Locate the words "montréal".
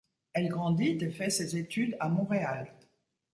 2.09-2.73